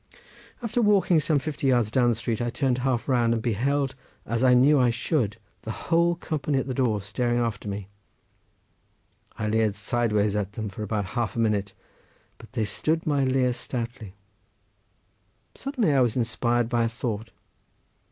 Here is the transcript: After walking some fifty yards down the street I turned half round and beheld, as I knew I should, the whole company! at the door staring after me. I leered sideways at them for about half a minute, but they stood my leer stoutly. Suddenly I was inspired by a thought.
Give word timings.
After 0.63 0.81
walking 0.81 1.19
some 1.19 1.37
fifty 1.37 1.67
yards 1.67 1.91
down 1.91 2.09
the 2.09 2.15
street 2.15 2.41
I 2.41 2.49
turned 2.49 2.79
half 2.79 3.07
round 3.07 3.35
and 3.35 3.43
beheld, 3.43 3.93
as 4.25 4.43
I 4.43 4.55
knew 4.55 4.79
I 4.79 4.89
should, 4.89 5.37
the 5.61 5.69
whole 5.93 6.15
company! 6.15 6.57
at 6.57 6.65
the 6.65 6.73
door 6.73 7.03
staring 7.03 7.37
after 7.37 7.69
me. 7.69 7.87
I 9.37 9.47
leered 9.47 9.75
sideways 9.75 10.35
at 10.35 10.53
them 10.53 10.69
for 10.69 10.81
about 10.81 11.05
half 11.13 11.35
a 11.35 11.39
minute, 11.39 11.73
but 12.39 12.53
they 12.53 12.65
stood 12.65 13.05
my 13.05 13.23
leer 13.23 13.53
stoutly. 13.53 14.15
Suddenly 15.53 15.93
I 15.93 16.01
was 16.01 16.17
inspired 16.17 16.67
by 16.67 16.85
a 16.85 16.89
thought. 16.89 17.29